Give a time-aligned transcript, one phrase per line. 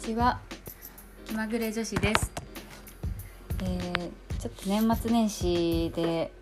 [0.00, 0.40] ちは。
[1.26, 2.32] 気まぐれ女子です、
[3.62, 6.32] えーちょっと年末年始で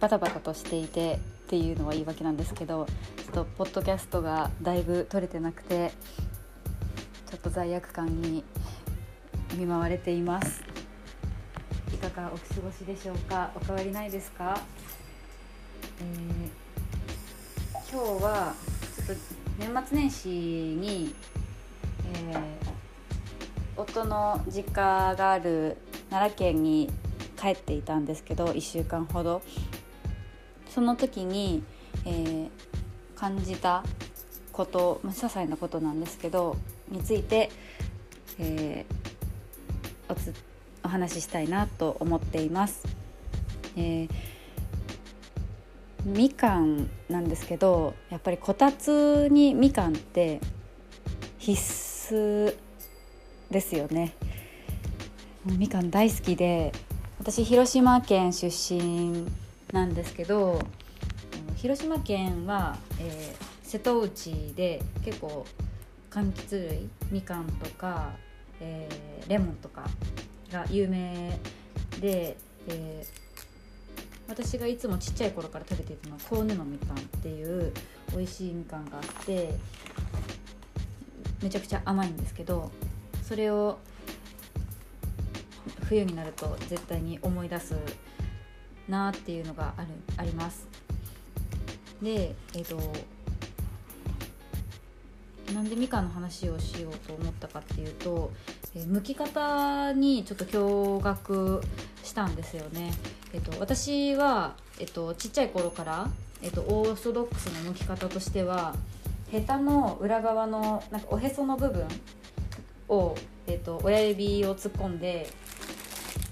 [0.00, 1.18] バタバタとしていてっ
[1.50, 5.92] ていうのは言い訳なんですけどちょっとポッドキャストがだいぶ撮れてなくて
[7.30, 8.42] ちょっと罪悪感に
[9.54, 10.64] 見舞われています。
[11.92, 13.50] いかがお過ごしでしょうか？
[13.54, 14.58] お変わりないですか、
[16.00, 16.64] えー
[17.92, 18.54] 今日は
[19.06, 19.22] ちょっと
[19.58, 21.14] 年末年始に
[22.32, 22.63] えー
[23.88, 25.76] 夫の実家がある
[26.10, 26.90] 奈良県に
[27.40, 29.42] 帰っていたんですけど1週間ほど
[30.68, 31.62] その時に、
[32.04, 32.48] えー
[33.14, 33.84] 感じた
[34.52, 36.56] こと、まあ、些細なことなんですけど
[36.90, 37.50] について、
[38.38, 40.34] えーおつ
[40.82, 42.86] お話ししたいなと思っています。
[43.76, 44.10] えー
[46.04, 50.38] みかんなんですけどやっぱりこたつにみかんって
[51.38, 51.58] 必
[52.14, 52.54] 須
[53.54, 54.14] ですよね。
[55.44, 56.72] みかん大好きで
[57.20, 59.26] 私広島県出身
[59.72, 60.60] なんですけど
[61.54, 65.44] 広島県は、えー瀬戸内で結構
[66.08, 68.12] 柑橘類みかんとか、
[68.60, 69.88] えーレモンとか
[70.52, 71.38] が有名
[72.00, 72.36] で、
[72.68, 73.24] えー
[74.26, 77.72] 私がいつもちっちゃい頃から食べていたのはコウネのみかんっていう
[78.12, 79.50] 美味しいみかんがあって
[81.42, 82.72] めちゃくちゃ甘いんですけど
[83.26, 83.78] それを
[85.88, 87.74] 冬になると絶対に思い出す
[88.88, 90.66] なっていうのがあるあります。
[92.02, 92.78] でえっ、と
[95.54, 98.32] なんでみかんの話をしようと思ったかっていうと、
[98.74, 101.62] えー剥き方にちょっと驚愕
[102.02, 102.92] したんですよね。
[103.32, 106.08] えっと、私は、えっと、ちっちゃい頃から、
[106.42, 108.74] えっと、オーソドックスの剥き方としては
[109.30, 111.86] ヘタの裏側のなんかおへその部分
[112.88, 113.14] を、
[113.46, 115.28] えっと、親指を突っ込んで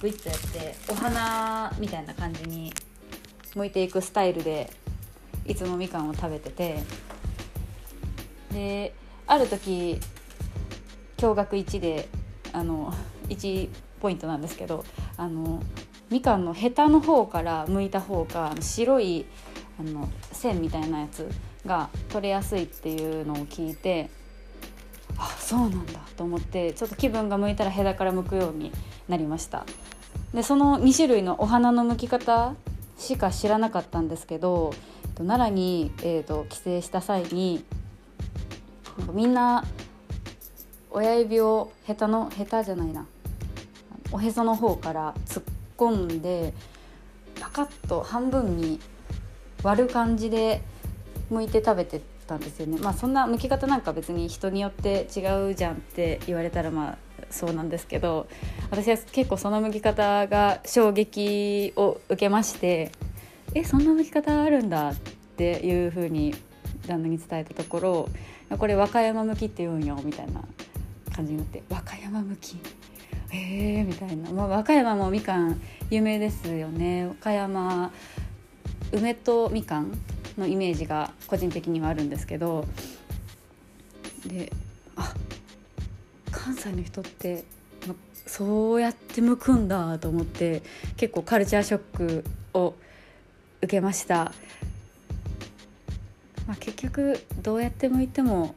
[0.00, 2.72] グイッとやってお花みたいな感じに
[3.54, 4.70] 剥いていくスタイルで
[5.44, 6.82] いつもみかんを食べてて
[8.52, 8.94] で
[9.26, 10.00] ある時
[11.16, 12.08] 驚愕1で
[12.52, 12.94] あの
[13.28, 13.68] 1
[14.00, 14.84] ポイントなんですけど
[15.16, 15.62] あの
[16.10, 19.26] みかんのヘタの方から剥いた方が白い
[19.78, 21.28] あの線みたいなやつ
[21.66, 24.10] が取れやすいっていうのを聞いて
[25.18, 28.72] あそうなんだと思ってちょっと気分が向いたらヘタから剥くように
[29.08, 29.66] なりました。
[30.32, 32.54] でその2種類のお花の剥き方
[32.98, 34.72] しか知らなかったんですけど
[35.04, 37.64] えっと奈良に、えー、と帰省した際に
[38.98, 39.64] なんかみんな
[40.90, 43.06] 親指をヘタのヘタじゃないな。
[44.10, 45.44] おへその方から突っ
[45.76, 46.54] 込んで
[47.40, 48.80] パカッと半分に
[49.62, 50.62] 割る感じで
[51.30, 52.78] 剥いて食べてたんですよね。
[52.78, 56.98] まあそんな剥き方なんか別に人によって違うじゃんって言われたらまあ
[57.30, 58.28] そうなんですけど
[58.70, 62.92] 私は結構その剥き方が衝撃を受けまして
[63.54, 64.94] えそんな剥き方あるんだっ
[65.36, 66.34] ていうふうに
[66.86, 68.08] 旦那に伝えたところ
[68.56, 70.42] これ和歌山向きって言うんよみたいな
[71.14, 72.56] 感じになって和歌山向き？
[73.30, 75.60] へえみたいな、まあ、和歌山もみかん
[75.90, 77.06] 有名ですよね。
[77.06, 77.92] 和歌山
[78.92, 79.92] 梅とみかん
[80.38, 82.66] のイメージが個人的にはあるんですけど
[84.26, 84.52] で
[84.96, 85.14] あ
[86.30, 87.44] 関西の人って
[87.86, 87.94] ま
[88.26, 90.62] そうやって剥くんだと思って
[90.96, 92.74] 結構カルチャーショックを
[93.60, 94.32] 受けました。
[96.46, 98.54] まあ、結局どうやって剥いても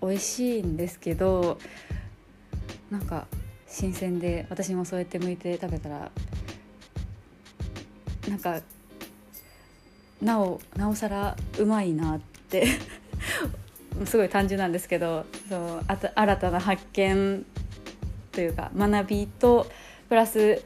[0.00, 1.58] 美味しいんですけど
[2.90, 3.26] なんか
[3.66, 6.10] 新鮮で私もそうやって剥いて食べたら
[8.28, 8.62] なんか
[10.24, 12.66] なおなおさらうまいなって
[14.06, 17.44] すごい単純なんですけどそうあた新たな発見
[18.32, 19.70] というか学びと
[20.08, 20.64] プラス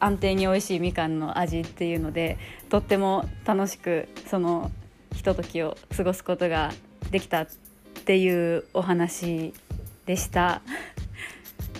[0.00, 2.38] 安定に美味しいみかんの味っていうので
[2.70, 4.70] とっても楽しくその
[5.14, 6.72] ひとときを過ごすことが
[7.10, 7.48] できたっ
[8.04, 9.52] ていうお話
[10.06, 10.62] でした。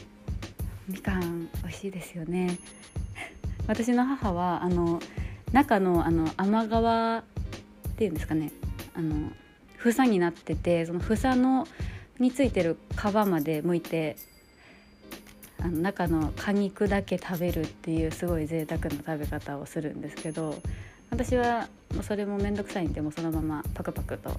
[0.89, 2.59] みかん美味しいですよね。
[3.67, 5.01] 私の母はあの
[5.53, 7.23] 中のあの甘皮
[7.89, 8.53] っていうんですかね。
[8.95, 9.31] あの
[9.79, 11.67] 房になっててその房の
[12.19, 14.17] についてる皮まで剥いて
[15.61, 20.61] あの中の果肉だけ食べるっていうすごい贅沢な食べ方をするんですけど
[21.11, 21.69] 私は
[22.03, 24.31] それも面倒くさいんでもそのままパクパクと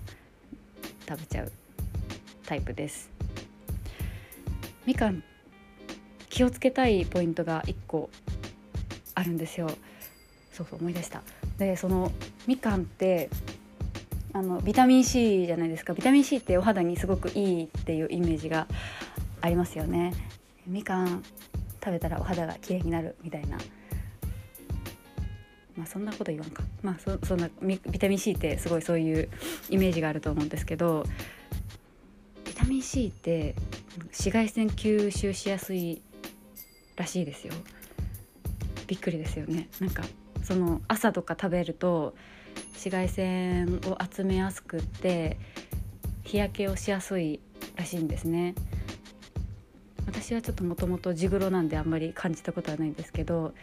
[1.07, 1.51] 食べちゃう
[2.45, 3.09] タイプです。
[4.86, 5.24] みかん
[6.30, 8.09] 気をつけたいポイントが1個
[9.15, 9.69] あるんですよ。
[10.57, 11.21] そうそう思い出した。
[11.59, 12.12] でその
[12.48, 13.30] みかんって
[14.33, 15.94] あのビタミン C じゃないですか。
[15.94, 18.68] ビタミン C ってお肌にすごくいいっていうイメージが
[19.42, 20.13] ありますよね。
[20.65, 21.24] みかん
[21.83, 23.59] 食べたらお肌が綺麗になるみたいな。
[25.77, 26.63] まあそんなこと言わんか。
[26.81, 29.30] まあそそんなビタミン C ってすごいそういう
[29.69, 31.04] イメージがあると思うんですけど
[32.45, 33.54] ビタミン C って
[34.06, 36.01] 紫外線吸収しやすい
[36.95, 37.54] らしいですよ。
[38.88, 39.68] びっくりですよね。
[39.80, 40.04] なんか
[40.47, 42.15] その朝とか食べると
[42.71, 45.38] 紫外線を集めやすくって
[46.23, 47.41] 日焼けをしやすい
[47.75, 48.55] らしいんですね。
[50.05, 53.53] 私はちょっともともと地黒なんであんまり感じたことはないんですけど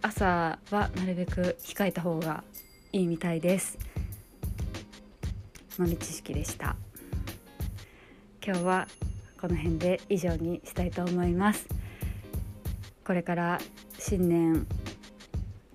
[0.00, 2.44] 朝はなるべく控えた方が
[2.92, 3.76] いいみたいです。
[5.76, 6.76] 豆知識でした。
[8.46, 8.86] 今日は
[9.40, 11.66] この辺で以上にしたいと思います。
[13.04, 13.58] これから
[13.98, 14.68] 新年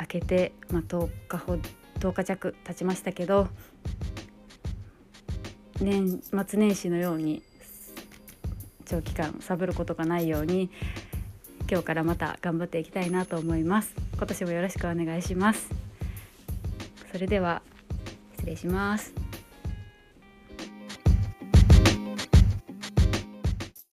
[0.07, 1.57] けて、まあ、10日ほ
[1.99, 3.47] 10日弱経ちましたけど
[5.81, 7.43] 年末年始のように
[8.85, 10.69] 長期間サブることがないように
[11.69, 13.93] 今日からまた頑張っていきたいなと思います。
[14.15, 15.69] 今年もよろしくお願いします。
[17.11, 17.61] それでは
[18.37, 19.26] 失礼します。